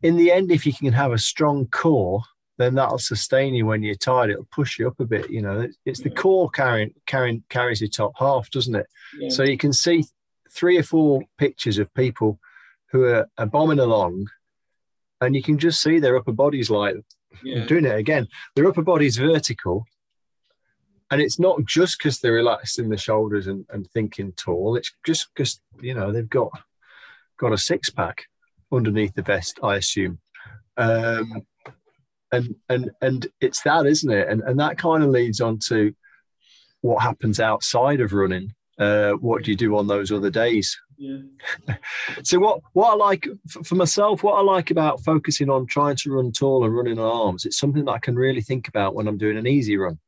[0.02, 2.22] in the end if you can have a strong core
[2.58, 5.66] then that'll sustain you when you're tired it'll push you up a bit you know
[5.84, 8.86] it's the core carrying carrying carries your top half doesn't it
[9.18, 9.28] yeah.
[9.28, 10.04] so you can see
[10.50, 12.38] three or four pictures of people
[12.90, 14.26] who are, are bombing along
[15.20, 16.96] and you can just see their upper bodies like
[17.42, 17.64] yeah.
[17.66, 18.28] Doing it again.
[18.54, 19.86] Their upper body's vertical.
[21.10, 24.76] And it's not just because they're relaxed in the shoulders and, and thinking tall.
[24.76, 26.50] It's just because, you know, they've got
[27.38, 28.24] got a six pack
[28.72, 30.18] underneath the vest, I assume.
[30.76, 31.46] Um,
[32.32, 34.28] and and and it's that, isn't it?
[34.28, 35.94] And and that kind of leads on to
[36.80, 38.54] what happens outside of running.
[38.78, 40.78] Uh, what do you do on those other days?
[40.98, 41.18] Yeah.
[42.22, 43.28] so what what I like
[43.64, 47.10] for myself, what I like about focusing on trying to run tall and running on
[47.10, 49.98] arms, it's something that I can really think about when I'm doing an easy run.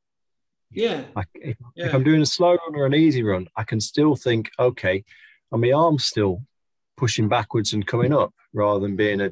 [0.70, 1.04] Yeah.
[1.16, 1.86] Like if, yeah.
[1.86, 5.04] if I'm doing a slow run or an easy run, I can still think, okay,
[5.52, 6.42] are my arms still
[6.96, 9.30] pushing backwards and coming up rather than being a,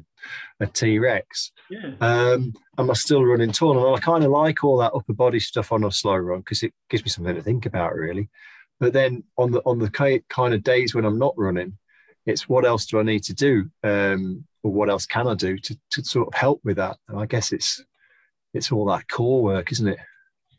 [0.59, 1.51] a T-Rex?
[1.69, 1.91] Yeah.
[2.01, 3.77] Um, am I still running tall?
[3.77, 6.63] And I kind of like all that upper body stuff on a slow run because
[6.63, 8.29] it gives me something to think about really.
[8.79, 9.89] But then on the on the
[10.29, 11.77] kind of days when I'm not running,
[12.25, 15.57] it's what else do I need to do, um, or what else can I do
[15.57, 16.97] to, to sort of help with that?
[17.07, 17.83] And I guess it's
[18.53, 19.99] it's all that core work, isn't it?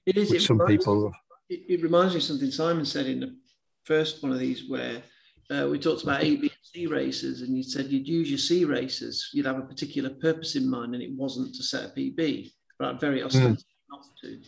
[0.08, 0.32] It is.
[0.32, 1.12] It some people.
[1.50, 3.36] It, it, reminds me of something Simon said in the
[3.84, 5.02] first one of these, where
[5.50, 8.38] uh, we talked about A, B, and C races, and you said you'd use your
[8.38, 11.88] C races, you'd have a particular purpose in mind, and it wasn't to set a
[11.88, 12.98] PB, right?
[12.98, 13.90] Very ostensibly mm.
[13.90, 14.40] not to.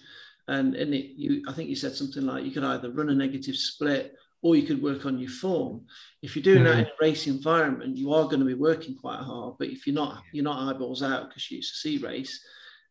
[0.48, 3.14] And in it, you, I think you said something like you could either run a
[3.14, 5.82] negative split or you could work on your form.
[6.22, 6.78] If you're doing mm-hmm.
[6.78, 9.56] that in a race environment, you are going to be working quite hard.
[9.58, 12.42] But if you're not, you're not eyeballs out because you used to see race.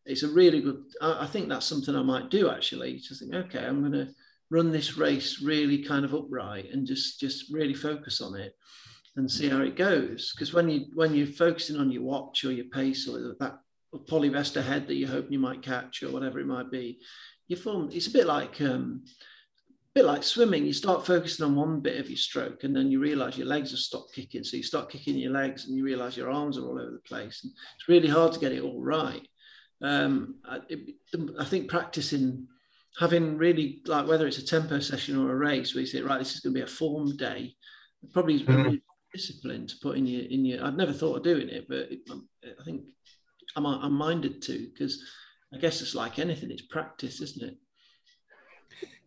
[0.06, 0.84] It's a really good.
[1.00, 3.00] I, I think that's something I might do actually.
[3.00, 4.12] To think, okay, I'm going to
[4.50, 8.56] run this race really kind of upright and just just really focus on it
[9.16, 10.32] and see how it goes.
[10.34, 13.58] Because when you when you're focusing on your watch or your pace or that
[14.08, 17.00] polyvest ahead that you're hoping you might catch or whatever it might be,
[17.48, 19.02] you form it's a bit like um,
[19.68, 20.64] a bit like swimming.
[20.64, 23.70] You start focusing on one bit of your stroke, and then you realise your legs
[23.70, 24.44] have stopped kicking.
[24.44, 27.08] So you start kicking your legs, and you realise your arms are all over the
[27.08, 27.40] place.
[27.42, 29.26] And it's really hard to get it all right.
[29.82, 30.96] Um, I, it,
[31.38, 32.46] I think practicing
[32.98, 36.18] having really like whether it's a tempo session or a race where you say right
[36.18, 37.54] this is going to be a form day
[38.12, 38.62] probably is mm-hmm.
[38.62, 38.82] really
[39.14, 42.00] discipline to put in your in your i'd never thought of doing it but it,
[42.10, 42.82] i think
[43.54, 45.00] i'm, I'm minded to because
[45.52, 47.56] I guess it's like anything; it's practice, isn't it?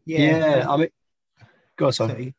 [0.05, 0.89] Yeah, yeah I mean,
[1.77, 2.36] go on, sorry.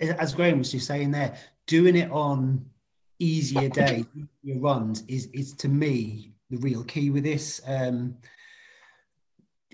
[0.00, 2.64] As Graham was just saying there, doing it on
[3.18, 4.04] easier days,
[4.42, 7.60] your runs is is to me the real key with this.
[7.66, 8.14] Um,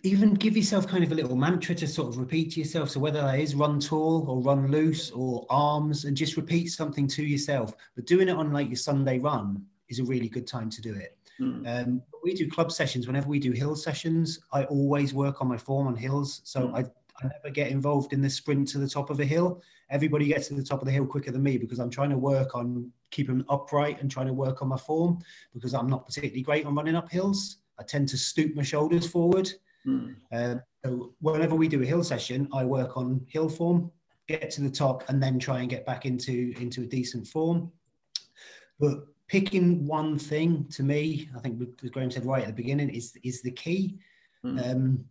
[0.05, 2.89] even give yourself kind of a little mantra to sort of repeat to yourself.
[2.91, 7.09] So whether that is run tall or run loose or arms, and just repeat something
[7.09, 7.75] to yourself.
[7.97, 10.95] But doing it on like your Sunday run is a really good time to do
[10.95, 11.19] it.
[11.41, 11.67] Mm.
[11.67, 13.09] Um, we do club sessions.
[13.09, 16.43] Whenever we do hill sessions, I always work on my form on hills.
[16.45, 16.79] So mm.
[16.79, 16.85] I,
[17.23, 19.63] I never get involved in the sprint to the top of a hill.
[19.91, 22.19] Everybody gets to the top of the hill quicker than me because I'm trying to
[22.19, 25.19] work on keeping upright and trying to work on my form
[25.53, 27.59] because I'm not particularly great on running up hills.
[27.79, 29.51] I tend to stoop my shoulders forward.
[29.87, 30.17] Mm.
[30.33, 33.91] Uh, so whenever we do a hill session, I work on hill form,
[34.27, 37.73] get to the top, and then try and get back into into a decent form.
[38.79, 42.91] But picking one thing to me, I think as Graham said right at the beginning,
[42.91, 43.99] is is the key.
[44.45, 44.71] Mm.
[44.71, 45.05] Um,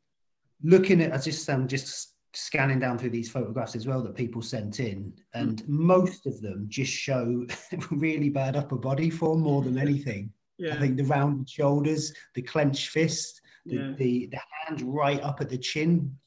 [0.63, 4.41] looking at, I just I'm just scanning down through these photographs as well that people
[4.41, 5.67] sent in, and mm.
[5.67, 7.45] most of them just show
[7.91, 10.31] really bad upper body form more than anything.
[10.57, 10.73] Yeah.
[10.73, 13.91] I think the rounded shoulders, the clenched fist, the, yeah.
[13.97, 16.17] the, the hand right up at the chin.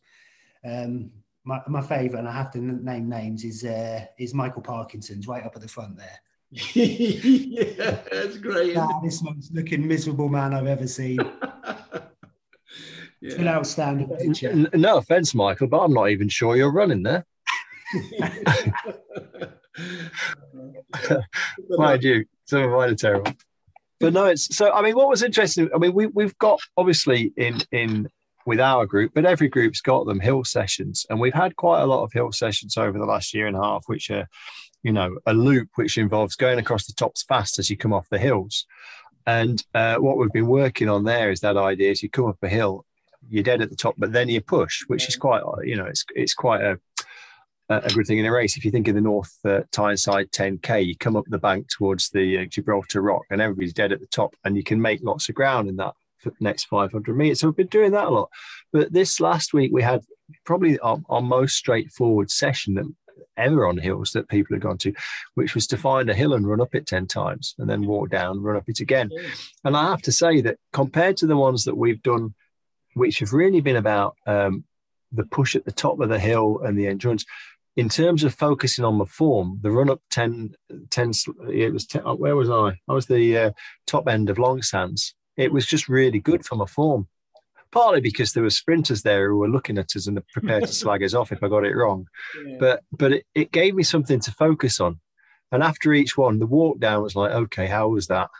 [0.64, 1.10] Um,
[1.44, 5.44] my, my favourite, and I have to name names, is uh, is Michael Parkinson's right
[5.44, 6.20] up at the front there.
[6.74, 8.74] yeah, that's great.
[8.74, 11.18] That is the most looking miserable man I've ever seen.
[13.20, 13.30] yeah.
[13.30, 14.54] It's an outstanding picture.
[14.74, 17.26] No offense, Michael, but I'm not even sure you're running there.
[21.70, 23.32] Mind you, some of mine are terrible.
[23.98, 24.72] But no, it's so.
[24.72, 25.68] I mean, what was interesting?
[25.74, 28.08] I mean, we we've got obviously in in
[28.46, 31.86] with our group, but every group's got them hill sessions, and we've had quite a
[31.86, 34.26] lot of hill sessions over the last year and a half, which are
[34.82, 38.08] you know, a loop which involves going across the tops fast as you come off
[38.10, 38.66] the hills.
[39.26, 42.38] And uh, what we've been working on there is that idea: is you come up
[42.42, 42.86] a hill,
[43.28, 46.04] you're dead at the top, but then you push, which is quite, you know, it's
[46.14, 46.78] it's quite a
[47.68, 48.56] a good thing in a race.
[48.56, 52.10] If you think of the North uh, Tyneside 10K, you come up the bank towards
[52.10, 55.28] the uh, Gibraltar Rock, and everybody's dead at the top, and you can make lots
[55.28, 57.40] of ground in that for the next 500 meters.
[57.40, 58.30] So we've been doing that a lot.
[58.72, 60.02] But this last week, we had
[60.44, 62.86] probably our, our most straightforward session that
[63.36, 64.92] ever on hills that people had gone to,
[65.34, 68.10] which was to find a hill and run up it 10 times and then walk
[68.10, 69.10] down, run up it again.
[69.64, 72.34] And I have to say that compared to the ones that we've done,
[72.94, 74.64] which have really been about um,
[75.12, 77.24] the push at the top of the hill and the endurance,
[77.76, 80.54] in terms of focusing on the form, the run up 10,
[80.90, 81.12] 10
[81.48, 82.78] it was 10, where was I?
[82.88, 83.50] I was the uh,
[83.86, 85.14] top end of long sands.
[85.36, 87.08] It was just really good for my form
[87.72, 91.02] partly because there were sprinters there who were looking at us and prepared to slag
[91.02, 92.06] us off if I got it wrong.
[92.44, 92.56] Yeah.
[92.58, 95.00] But but it, it gave me something to focus on.
[95.52, 98.30] And after each one, the walk down was like, okay, how was that?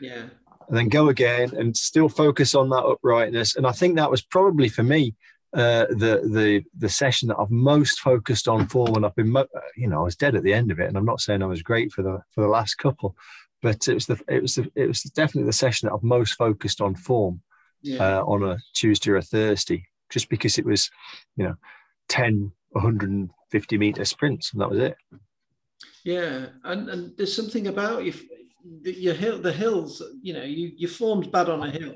[0.00, 0.24] Yeah.
[0.68, 3.56] And then go again and still focus on that uprightness.
[3.56, 5.14] And I think that was probably for me
[5.56, 9.34] uh, the the the session that I've most focused on form, and I've been,
[9.76, 11.46] you know, I was dead at the end of it, and I'm not saying I
[11.46, 13.16] was great for the for the last couple,
[13.62, 16.32] but it was the it was the, it was definitely the session that I've most
[16.32, 17.40] focused on form,
[17.80, 18.18] yeah.
[18.18, 20.90] uh, on a Tuesday or a Thursday, just because it was,
[21.36, 21.56] you know,
[22.08, 24.96] 10, 150 meter sprints, and that was it.
[26.04, 28.02] Yeah, and, and there's something about
[28.82, 30.02] you, your hill, the hills.
[30.22, 31.94] You know, you you formed bad on a hill,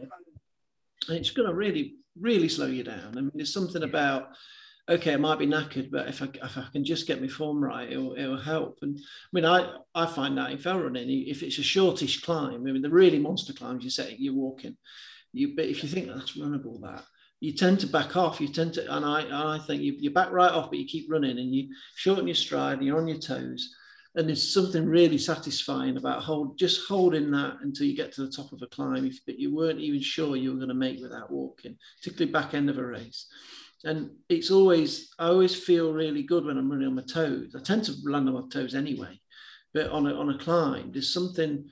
[1.09, 3.16] and it's going to really, really slow you down.
[3.16, 4.28] I mean, there's something about
[4.88, 7.62] okay, I might be knackered, but if I, if I can just get my form
[7.62, 8.78] right, it will, it will help.
[8.83, 12.54] And I mean, I, I find that in fell running, if it's a shortish climb,
[12.54, 14.76] I mean, the really monster climbs you set, you're walking,
[15.33, 17.04] you but if you think that's runnable, that
[17.40, 18.40] you tend to back off.
[18.40, 20.87] You tend to, and I, and I think you, you back right off, but you
[20.87, 23.74] keep running and you shorten your stride and you're on your toes.
[24.16, 28.32] And there's something really satisfying about hold, just holding that until you get to the
[28.32, 31.01] top of a climb, if, but you weren't even sure you were going to make
[31.01, 33.26] without walking, particularly back end of a race.
[33.84, 37.55] And it's always, I always feel really good when I'm running on my toes.
[37.57, 39.20] I tend to land on my toes anyway,
[39.72, 41.70] but on a, on a climb, there's something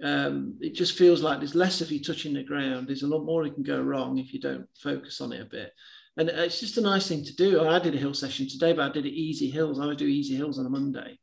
[0.00, 2.86] um, it just feels like there's less of you touching the ground.
[2.86, 5.44] There's a lot more that can go wrong if you don't focus on it a
[5.44, 5.72] bit.
[6.16, 7.66] And it's just a nice thing to do.
[7.66, 9.80] I did a hill session today, but I did it easy hills.
[9.80, 11.18] I would do easy hills on a Monday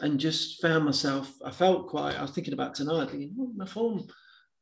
[0.00, 3.66] and just found myself, I felt quite, I was thinking about tonight, thinking, oh, my
[3.66, 4.06] form,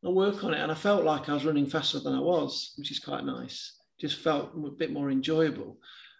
[0.05, 0.61] I'll work on it.
[0.61, 3.81] And I felt like I was running faster than I was, which is quite nice.
[4.01, 5.79] Just felt a bit more enjoyable.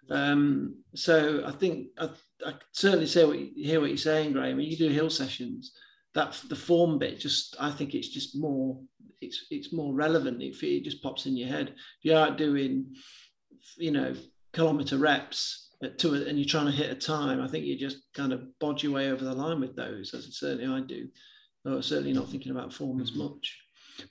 [0.09, 2.09] Um, so I think I,
[2.45, 4.59] I certainly say what hear what you're saying, Graham.
[4.59, 5.73] You do hill sessions,
[6.13, 8.79] that the form bit just I think it's just more
[9.21, 11.69] it's it's more relevant if it just pops in your head.
[11.69, 12.95] If you are doing
[13.77, 14.15] you know
[14.53, 17.97] kilometer reps at two and you're trying to hit a time, I think you just
[18.13, 20.13] kind of bodge your way over the line with those.
[20.13, 21.07] As certainly I do.
[21.65, 23.23] I'm certainly not thinking about form as mm-hmm.
[23.23, 23.57] much.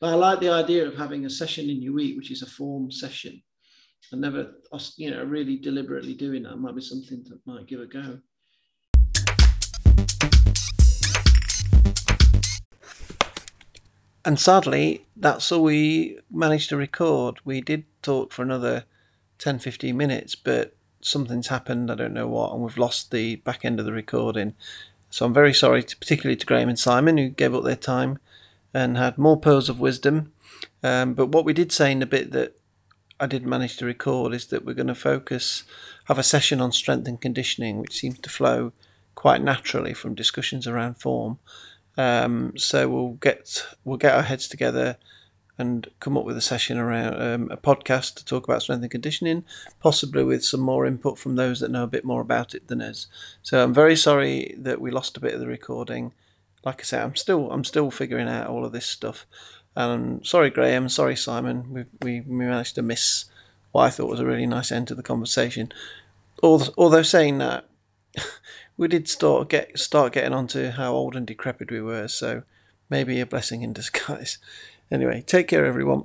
[0.00, 2.46] But I like the idea of having a session in your week, which is a
[2.46, 3.42] form session.
[4.12, 4.52] I never,
[4.96, 8.18] you know, really deliberately doing that might be something that might give a go.
[14.24, 17.38] And sadly, that's all we managed to record.
[17.44, 18.84] We did talk for another
[19.38, 20.75] 10 15 minutes, but
[21.06, 21.90] something's happened.
[21.90, 24.54] I don't know what, and we've lost the back end of the recording.
[25.10, 28.18] So I'm very sorry, to, particularly to Graham and Simon, who gave up their time
[28.74, 30.32] and had more pearls of wisdom.
[30.82, 32.58] Um, but what we did say in the bit that
[33.18, 35.62] I did manage to record is that we're going to focus,
[36.04, 38.72] have a session on strength and conditioning, which seems to flow
[39.14, 41.38] quite naturally from discussions around form.
[41.96, 44.98] Um, so we'll get we'll get our heads together
[45.58, 48.90] and come up with a session around um, a podcast to talk about strength and
[48.90, 49.44] conditioning,
[49.80, 52.82] possibly with some more input from those that know a bit more about it than
[52.82, 53.06] us.
[53.42, 56.12] So I'm very sorry that we lost a bit of the recording.
[56.64, 59.26] Like I say, I'm still I'm still figuring out all of this stuff.
[59.74, 60.88] And sorry, Graham.
[60.88, 61.72] Sorry, Simon.
[61.72, 63.26] We, we, we managed to miss
[63.72, 65.70] what I thought was a really nice end to the conversation.
[66.42, 67.68] Although saying that,
[68.76, 72.08] we did start get start getting onto how old and decrepit we were.
[72.08, 72.42] So
[72.90, 74.38] maybe a blessing in disguise.
[74.90, 76.04] Anyway, take care, everyone.